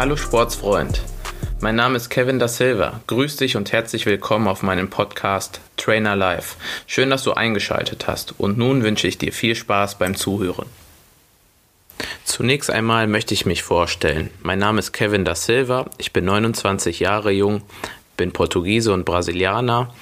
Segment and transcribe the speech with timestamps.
[0.00, 1.02] Hallo Sportsfreund.
[1.60, 3.02] Mein Name ist Kevin da Silva.
[3.06, 6.56] Grüß dich und herzlich willkommen auf meinem Podcast Trainer Live.
[6.86, 10.64] Schön, dass du eingeschaltet hast und nun wünsche ich dir viel Spaß beim Zuhören.
[12.24, 14.30] Zunächst einmal möchte ich mich vorstellen.
[14.42, 15.90] Mein Name ist Kevin da Silva.
[15.98, 17.60] Ich bin 29 Jahre jung,
[18.16, 19.92] bin Portugiese und Brasilianer,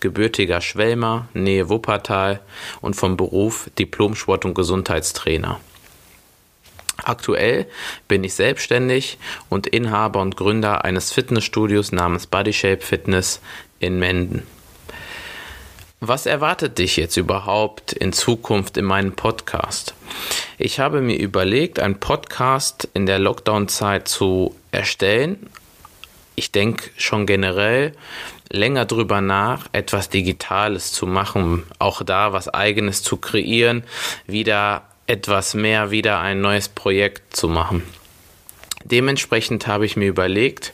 [0.00, 2.40] gebürtiger Schwelmer, Nähe Wuppertal
[2.80, 5.60] und vom Beruf Diplom-Sport- und Gesundheitstrainer.
[7.04, 7.66] Aktuell
[8.08, 13.40] bin ich selbstständig und Inhaber und Gründer eines Fitnessstudios namens Bodyshape Fitness
[13.80, 14.42] in Menden.
[16.04, 19.94] Was erwartet dich jetzt überhaupt in Zukunft in meinem Podcast?
[20.58, 25.48] Ich habe mir überlegt, einen Podcast in der Lockdown-Zeit zu erstellen.
[26.34, 27.92] Ich denke schon generell
[28.48, 33.84] länger drüber nach, etwas Digitales zu machen, auch da was eigenes zu kreieren,
[34.26, 37.82] wieder etwas mehr wieder ein neues Projekt zu machen.
[38.82, 40.72] Dementsprechend habe ich mir überlegt,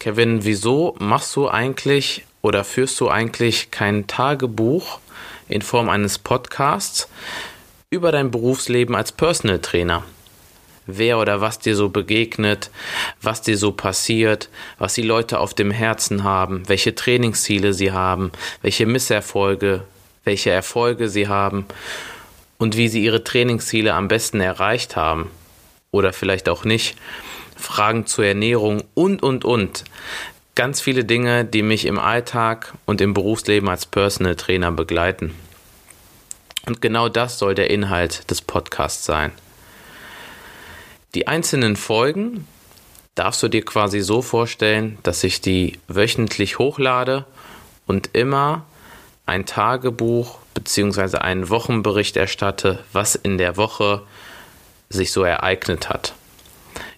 [0.00, 4.98] Kevin, wieso machst du eigentlich oder führst du eigentlich kein Tagebuch
[5.48, 7.08] in Form eines Podcasts
[7.90, 10.02] über dein Berufsleben als Personal Trainer?
[10.86, 12.70] Wer oder was dir so begegnet,
[13.22, 14.48] was dir so passiert,
[14.80, 19.84] was die Leute auf dem Herzen haben, welche Trainingsziele sie haben, welche Misserfolge,
[20.24, 21.66] welche Erfolge sie haben
[22.60, 25.30] und wie sie ihre Trainingsziele am besten erreicht haben
[25.90, 26.94] oder vielleicht auch nicht,
[27.56, 29.84] Fragen zur Ernährung und, und, und.
[30.54, 35.34] Ganz viele Dinge, die mich im Alltag und im Berufsleben als Personal Trainer begleiten.
[36.66, 39.32] Und genau das soll der Inhalt des Podcasts sein.
[41.14, 42.46] Die einzelnen Folgen
[43.14, 47.24] darfst du dir quasi so vorstellen, dass ich die wöchentlich hochlade
[47.86, 48.66] und immer
[49.24, 51.18] ein Tagebuch bzw.
[51.18, 54.02] einen Wochenbericht erstatte, was in der Woche
[54.88, 56.14] sich so ereignet hat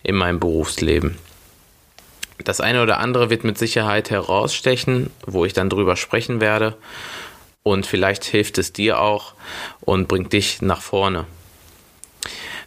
[0.03, 1.19] in meinem Berufsleben.
[2.45, 6.77] Das eine oder andere wird mit Sicherheit herausstechen, wo ich dann drüber sprechen werde.
[7.63, 9.35] Und vielleicht hilft es dir auch
[9.81, 11.27] und bringt dich nach vorne.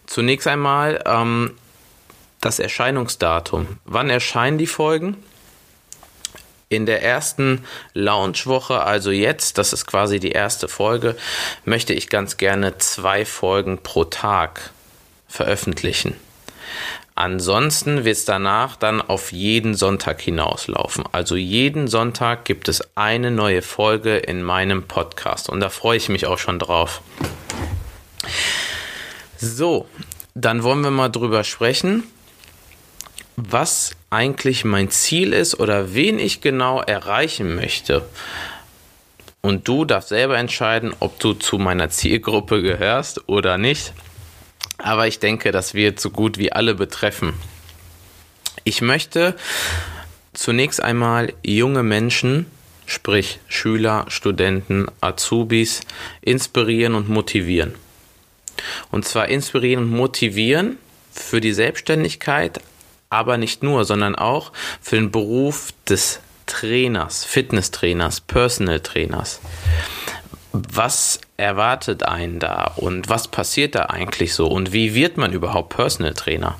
[0.05, 1.55] Zunächst einmal ähm,
[2.39, 3.67] das Erscheinungsdatum.
[3.83, 5.17] Wann erscheinen die Folgen?
[6.67, 11.15] In der ersten Launchwoche, also jetzt, das ist quasi die erste Folge,
[11.63, 14.71] möchte ich ganz gerne zwei Folgen pro Tag
[15.27, 16.15] veröffentlichen.
[17.17, 21.05] Ansonsten wird es danach dann auf jeden Sonntag hinauslaufen.
[21.13, 26.09] Also jeden Sonntag gibt es eine neue Folge in meinem Podcast und da freue ich
[26.09, 27.01] mich auch schon drauf.
[29.37, 29.87] So,
[30.33, 32.03] dann wollen wir mal drüber sprechen,
[33.37, 38.07] was eigentlich mein Ziel ist oder wen ich genau erreichen möchte.
[39.41, 43.93] Und du darfst selber entscheiden, ob du zu meiner Zielgruppe gehörst oder nicht.
[44.77, 47.33] Aber ich denke, das wird so gut wie alle betreffen.
[48.63, 49.35] Ich möchte
[50.33, 52.45] zunächst einmal junge Menschen,
[52.85, 55.81] sprich Schüler, Studenten, Azubis,
[56.21, 57.75] inspirieren und motivieren.
[58.91, 60.77] Und zwar inspirieren und motivieren
[61.11, 62.61] für die Selbstständigkeit,
[63.15, 69.39] aber nicht nur, sondern auch für den Beruf des Trainers, Fitnesstrainers, Personal Trainers.
[70.51, 75.75] Was erwartet einen da und was passiert da eigentlich so und wie wird man überhaupt
[75.75, 76.55] Personal Trainer?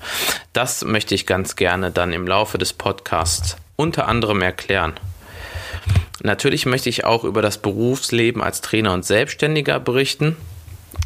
[0.54, 4.94] Das möchte ich ganz gerne dann im Laufe des Podcasts unter anderem erklären.
[6.24, 10.36] Natürlich möchte ich auch über das Berufsleben als Trainer und Selbstständiger berichten.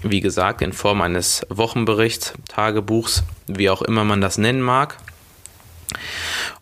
[0.04, 4.98] Wie gesagt, in Form eines Wochenberichts, Tagebuchs, wie auch immer man das nennen mag.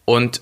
[0.06, 0.42] Und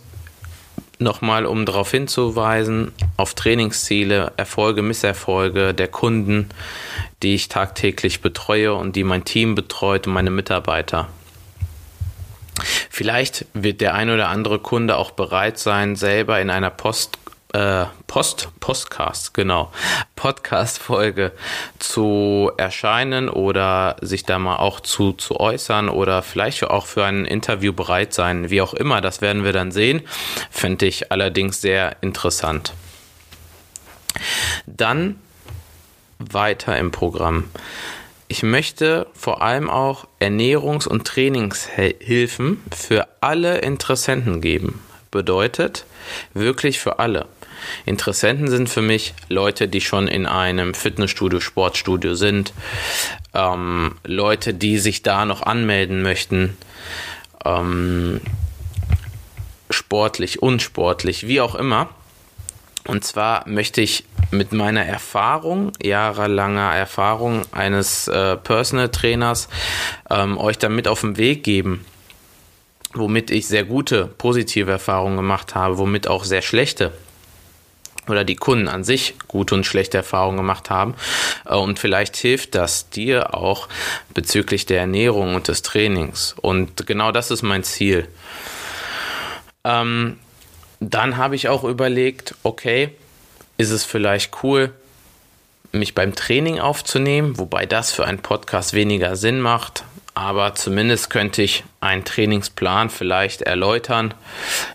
[0.99, 6.49] nochmal, um darauf hinzuweisen, auf Trainingsziele, Erfolge, Misserfolge der Kunden,
[7.23, 11.09] die ich tagtäglich betreue und die mein Team betreut und meine Mitarbeiter.
[12.89, 17.17] Vielleicht wird der ein oder andere Kunde auch bereit sein, selber in einer Post
[17.55, 19.71] äh, Post, Postcast, genau,
[20.17, 21.31] Podcast-Folge
[21.79, 27.23] zu erscheinen oder sich da mal auch zu, zu äußern oder vielleicht auch für ein
[27.23, 30.01] Interview bereit sein, wie auch immer, das werden wir dann sehen.
[30.51, 32.73] Fände ich allerdings sehr interessant.
[34.65, 35.15] Dann
[36.19, 37.45] weiter im Programm.
[38.27, 44.81] Ich möchte vor allem auch Ernährungs- und Trainingshilfen für alle Interessenten geben.
[45.11, 45.85] Bedeutet
[46.33, 47.27] wirklich für alle.
[47.85, 52.53] Interessenten sind für mich Leute, die schon in einem Fitnessstudio, Sportstudio sind,
[53.33, 56.57] ähm, Leute, die sich da noch anmelden möchten,
[57.43, 58.21] ähm,
[59.69, 61.89] sportlich, unsportlich, wie auch immer.
[62.87, 69.47] Und zwar möchte ich mit meiner Erfahrung, jahrelanger Erfahrung eines äh, Personal Trainers,
[70.09, 71.83] ähm, euch damit auf den Weg geben,
[72.93, 76.91] womit ich sehr gute, positive Erfahrungen gemacht habe, womit auch sehr schlechte
[78.07, 80.95] oder die Kunden an sich gute und schlechte Erfahrungen gemacht haben.
[81.45, 83.67] Äh, und vielleicht hilft das dir auch
[84.13, 86.35] bezüglich der Ernährung und des Trainings.
[86.41, 88.07] Und genau das ist mein Ziel.
[89.63, 90.17] Ähm,
[90.79, 92.89] dann habe ich auch überlegt, okay,
[93.57, 94.73] ist es vielleicht cool,
[95.71, 99.83] mich beim Training aufzunehmen, wobei das für einen Podcast weniger Sinn macht,
[100.15, 104.13] aber zumindest könnte ich einen Trainingsplan vielleicht erläutern.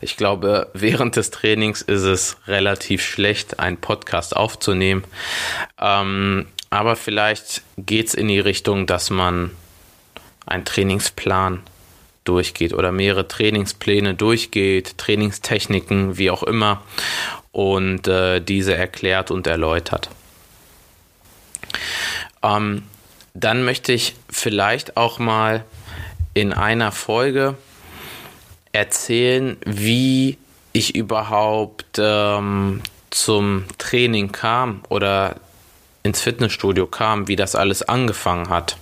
[0.03, 5.03] Ich glaube, während des Trainings ist es relativ schlecht, einen Podcast aufzunehmen.
[5.81, 9.51] Ähm, aber vielleicht geht es in die Richtung, dass man
[10.45, 11.63] einen Trainingsplan
[12.25, 16.83] durchgeht oder mehrere Trainingspläne durchgeht, Trainingstechniken, wie auch immer,
[17.51, 20.11] und äh, diese erklärt und erläutert.
[22.43, 22.83] Ähm,
[23.35, 25.65] dann möchte ich vielleicht auch mal
[26.35, 27.56] in einer Folge
[28.73, 30.38] erzählen, wie
[30.73, 35.37] ich überhaupt ähm, zum Training kam oder
[36.03, 38.77] ins Fitnessstudio kam, wie das alles angefangen hat.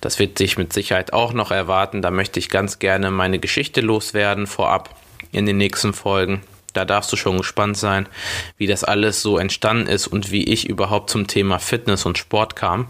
[0.00, 2.00] Das wird sich mit Sicherheit auch noch erwarten.
[2.00, 4.96] Da möchte ich ganz gerne meine Geschichte loswerden vorab
[5.32, 6.42] in den nächsten Folgen.
[6.72, 8.08] Da darfst du schon gespannt sein,
[8.56, 12.56] wie das alles so entstanden ist und wie ich überhaupt zum Thema Fitness und Sport
[12.56, 12.88] kam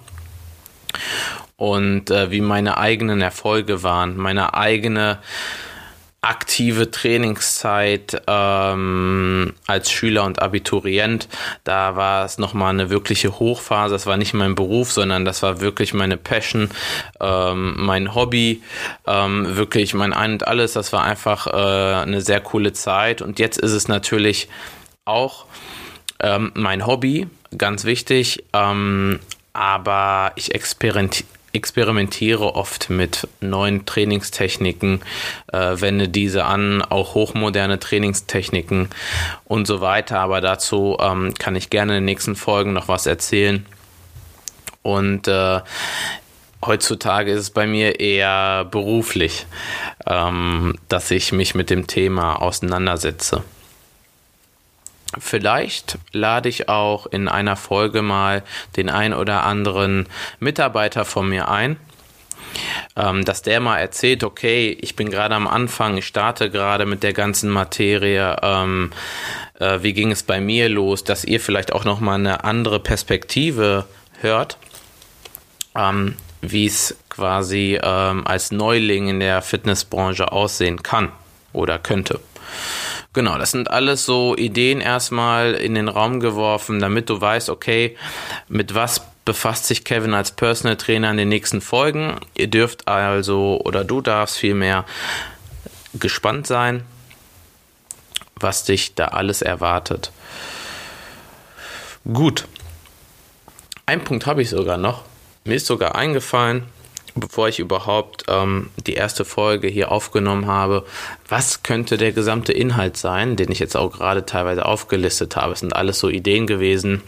[1.56, 5.18] und äh, wie meine eigenen Erfolge waren, meine eigene
[6.24, 11.28] aktive Trainingszeit ähm, als Schüler und Abiturient.
[11.64, 13.94] Da war es nochmal eine wirkliche Hochphase.
[13.94, 16.70] Das war nicht mein Beruf, sondern das war wirklich meine Passion,
[17.20, 18.62] ähm, mein Hobby,
[19.06, 20.72] ähm, wirklich mein Ein und Alles.
[20.72, 23.20] Das war einfach äh, eine sehr coole Zeit.
[23.20, 24.48] Und jetzt ist es natürlich
[25.04, 25.44] auch
[26.20, 28.44] ähm, mein Hobby, ganz wichtig.
[28.54, 29.20] Ähm,
[29.54, 35.00] aber ich experimentiere oft mit neuen Trainingstechniken,
[35.52, 38.90] äh, wende diese an, auch hochmoderne Trainingstechniken
[39.44, 40.18] und so weiter.
[40.18, 43.64] Aber dazu ähm, kann ich gerne in den nächsten Folgen noch was erzählen.
[44.82, 45.60] Und äh,
[46.64, 49.46] heutzutage ist es bei mir eher beruflich,
[50.06, 53.44] ähm, dass ich mich mit dem Thema auseinandersetze.
[55.18, 58.42] Vielleicht lade ich auch in einer Folge mal
[58.76, 60.06] den ein oder anderen
[60.40, 61.76] Mitarbeiter von mir ein,
[62.96, 67.02] ähm, dass der mal erzählt, okay, ich bin gerade am Anfang, ich starte gerade mit
[67.02, 68.90] der ganzen Materie, ähm,
[69.58, 73.86] äh, wie ging es bei mir los, dass ihr vielleicht auch nochmal eine andere Perspektive
[74.20, 74.58] hört,
[75.74, 81.10] ähm, wie es quasi als Neuling in der Fitnessbranche aussehen kann
[81.52, 82.20] oder könnte.
[83.14, 87.96] Genau, das sind alles so Ideen erstmal in den Raum geworfen, damit du weißt, okay,
[88.48, 92.18] mit was befasst sich Kevin als Personal Trainer in den nächsten Folgen.
[92.36, 94.84] Ihr dürft also, oder du darfst vielmehr
[95.94, 96.84] gespannt sein,
[98.34, 100.10] was dich da alles erwartet.
[102.12, 102.46] Gut.
[103.86, 105.04] Ein Punkt habe ich sogar noch.
[105.44, 106.64] Mir ist sogar eingefallen,
[107.14, 110.84] bevor ich überhaupt ähm, die erste Folge hier aufgenommen habe,
[111.28, 115.52] was könnte der gesamte Inhalt sein, den ich jetzt auch gerade teilweise aufgelistet habe.
[115.52, 117.02] Es sind alles so Ideen gewesen,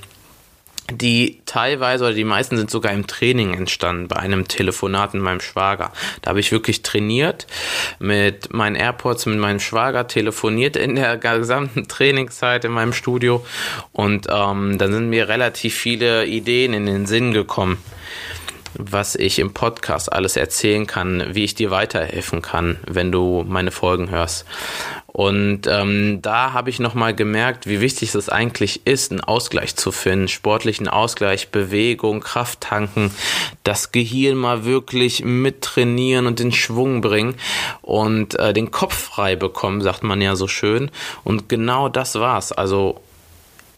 [0.93, 5.41] die teilweise oder die meisten sind sogar im Training entstanden, bei einem Telefonat mit meinem
[5.41, 5.93] Schwager.
[6.23, 7.49] Da habe ich wirklich trainiert
[7.99, 13.45] mit meinen AirPods, mit meinem Schwager, telefoniert in der gesamten Trainingszeit in meinem Studio
[13.93, 17.79] und ähm, dann sind mir relativ viele Ideen in den Sinn gekommen
[18.79, 23.71] was ich im Podcast alles erzählen kann, wie ich dir weiterhelfen kann, wenn du meine
[23.71, 24.45] Folgen hörst.
[25.17, 29.91] Und ähm, da habe ich nochmal gemerkt, wie wichtig es eigentlich ist, einen Ausgleich zu
[29.91, 33.11] finden, sportlichen Ausgleich, Bewegung, Kraft tanken,
[33.65, 37.37] das Gehirn mal wirklich mittrainieren und den Schwung bringen
[37.81, 40.91] und äh, den Kopf frei bekommen, sagt man ja so schön.
[41.25, 42.53] Und genau das war's.
[42.53, 43.01] Also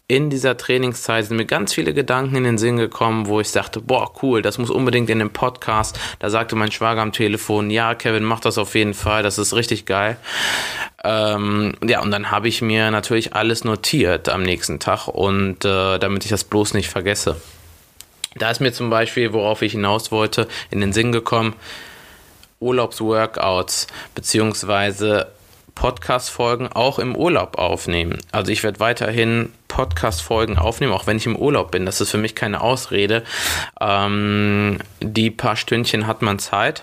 [0.09, 3.83] in dieser Trainingszeit sind mir ganz viele Gedanken in den Sinn gekommen, wo ich sagte,
[3.83, 6.01] boah, cool, das muss unbedingt in den Podcast.
[6.19, 9.55] Da sagte mein Schwager am Telefon, ja, Kevin, mach das auf jeden Fall, das ist
[9.55, 10.17] richtig geil.
[11.05, 15.99] Ähm, ja, und dann habe ich mir natürlich alles notiert am nächsten Tag und äh,
[15.99, 17.37] damit ich das bloß nicht vergesse.
[18.35, 21.55] Da ist mir zum Beispiel, worauf ich hinaus wollte, in den Sinn gekommen,
[22.61, 25.29] Urlaubsworkouts beziehungsweise
[25.79, 28.19] Podcast-Folgen auch im Urlaub aufnehmen.
[28.33, 31.87] Also ich werde weiterhin Podcast-Folgen aufnehmen, auch wenn ich im Urlaub bin.
[31.87, 33.23] Das ist für mich keine Ausrede.
[33.81, 36.83] Ähm, die paar Stündchen hat man Zeit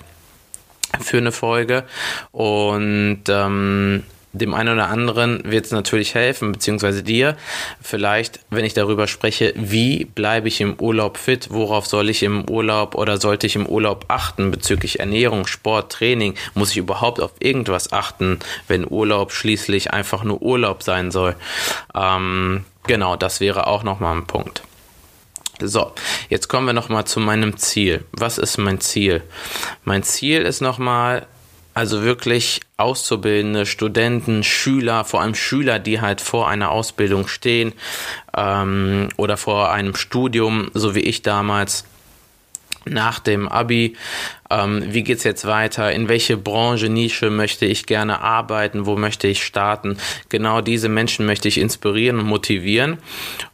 [1.01, 1.83] für eine Folge
[2.31, 4.03] und ähm,
[4.37, 7.35] dem einen oder anderen wird es natürlich helfen, beziehungsweise dir.
[7.81, 12.49] Vielleicht, wenn ich darüber spreche, wie bleibe ich im Urlaub fit, worauf soll ich im
[12.49, 17.31] Urlaub oder sollte ich im Urlaub achten bezüglich Ernährung, Sport, Training, muss ich überhaupt auf
[17.39, 21.35] irgendwas achten, wenn Urlaub schließlich einfach nur Urlaub sein soll.
[21.95, 24.61] Ähm, genau, das wäre auch nochmal ein Punkt.
[25.61, 25.93] So,
[26.29, 28.03] jetzt kommen wir nochmal zu meinem Ziel.
[28.11, 29.23] Was ist mein Ziel?
[29.85, 31.27] Mein Ziel ist nochmal,
[31.75, 37.73] also wirklich Auszubildende, Studenten, Schüler, vor allem Schüler, die halt vor einer Ausbildung stehen
[38.35, 41.85] ähm, oder vor einem Studium, so wie ich damals
[42.85, 43.95] nach dem Abi,
[44.49, 49.27] ähm, wie geht's jetzt weiter, in welche Branche, Nische möchte ich gerne arbeiten, wo möchte
[49.27, 49.97] ich starten.
[50.29, 52.99] Genau diese Menschen möchte ich inspirieren und motivieren.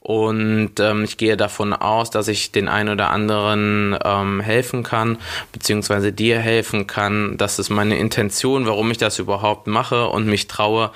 [0.02, 5.18] Und ähm, ich gehe davon aus, dass ich den einen oder anderen ähm, helfen kann,
[5.54, 7.38] beziehungsweise dir helfen kann.
[7.38, 10.92] Das ist meine Intention, warum ich das überhaupt mache und mich traue,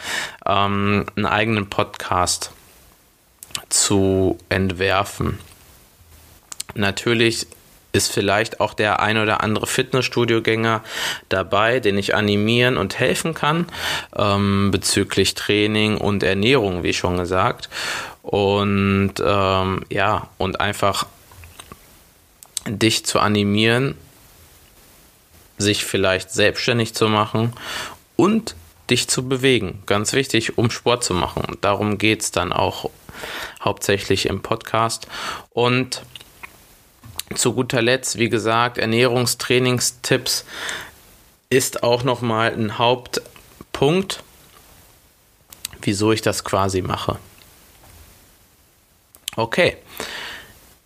[0.45, 2.51] ähm, einen eigenen Podcast
[3.69, 5.39] zu entwerfen.
[6.73, 7.47] Natürlich
[7.95, 10.83] ist vielleicht auch der ein oder andere Fitnessstudio-Gänger
[11.29, 13.67] dabei, den ich animieren und helfen kann
[14.15, 17.69] ähm, bezüglich Training und Ernährung, wie schon gesagt.
[18.21, 21.05] Und ähm, ja, und einfach
[22.67, 23.95] dich zu animieren,
[25.57, 27.53] sich vielleicht selbstständig zu machen
[28.15, 28.55] und
[28.89, 29.83] dich zu bewegen.
[29.85, 31.57] Ganz wichtig, um Sport zu machen.
[31.61, 32.89] Darum geht es dann auch
[33.63, 35.07] hauptsächlich im Podcast.
[35.51, 36.03] Und
[37.35, 40.45] zu guter Letzt, wie gesagt, Ernährungstrainingstipps
[41.49, 44.23] ist auch nochmal ein Hauptpunkt,
[45.81, 47.17] wieso ich das quasi mache.
[49.35, 49.77] Okay.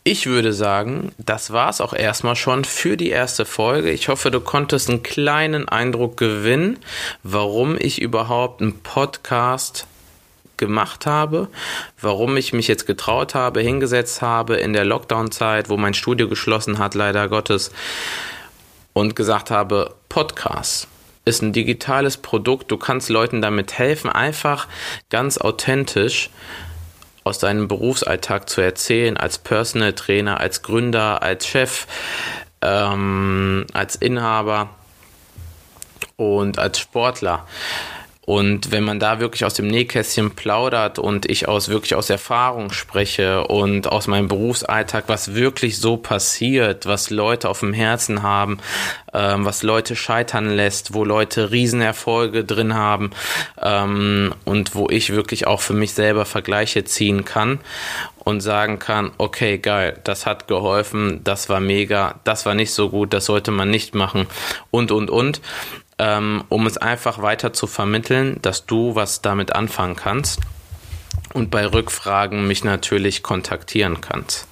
[0.04, 3.92] Ich würde sagen, das war es auch erstmal schon für die erste Folge.
[3.92, 6.80] Ich hoffe, du konntest einen kleinen Eindruck gewinnen,
[7.22, 9.86] warum ich überhaupt einen Podcast
[10.60, 11.48] gemacht habe,
[12.00, 16.78] warum ich mich jetzt getraut habe, hingesetzt habe in der Lockdown-Zeit, wo mein Studio geschlossen
[16.78, 17.72] hat, leider Gottes,
[18.94, 20.88] und gesagt habe, Podcast
[21.26, 24.68] ist ein digitales Produkt, du kannst Leuten damit helfen, einfach
[25.10, 26.30] ganz authentisch
[27.24, 31.86] aus deinem Berufsalltag zu erzählen, als Personal Trainer, als Gründer, als Chef,
[32.62, 34.70] ähm, als Inhaber
[36.16, 37.46] und als Sportler.
[38.30, 42.72] Und wenn man da wirklich aus dem Nähkästchen plaudert und ich aus wirklich aus Erfahrung
[42.72, 48.60] spreche und aus meinem Berufsalltag, was wirklich so passiert, was Leute auf dem Herzen haben,
[49.16, 53.10] ähm, was Leute scheitern lässt, wo Leute Riesenerfolge drin haben
[53.64, 57.58] ähm, und wo ich wirklich auch für mich selber Vergleiche ziehen kann
[58.20, 62.92] und sagen kann, okay, geil, das hat geholfen, das war mega, das war nicht so
[62.92, 64.28] gut, das sollte man nicht machen
[64.70, 65.42] und, und, und
[66.00, 70.40] ähm, um es einfach weiter zu vermitteln, dass du was damit anfangen kannst
[71.34, 74.48] und bei Rückfragen mich natürlich kontaktieren kannst.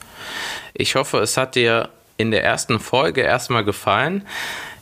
[0.73, 4.27] Ich hoffe, es hat dir in der ersten Folge erstmal gefallen.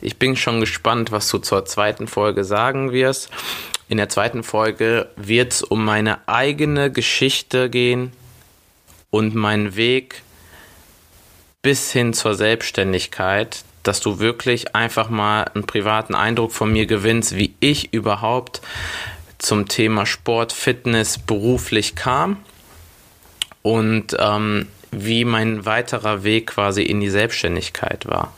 [0.00, 3.30] Ich bin schon gespannt, was du zur zweiten Folge sagen wirst.
[3.88, 8.12] In der zweiten Folge wird es um meine eigene Geschichte gehen
[9.10, 10.22] und meinen Weg
[11.62, 17.36] bis hin zur Selbstständigkeit, dass du wirklich einfach mal einen privaten Eindruck von mir gewinnst,
[17.36, 18.60] wie ich überhaupt
[19.38, 22.38] zum Thema Sport, Fitness beruflich kam
[23.62, 28.32] und ähm, wie mein weiterer Weg quasi in die Selbstständigkeit war.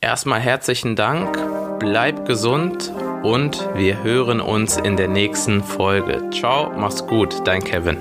[0.00, 1.38] Erstmal herzlichen Dank,
[1.78, 6.28] bleib gesund und wir hören uns in der nächsten Folge.
[6.32, 7.98] Ciao, mach's gut, dein Kevin.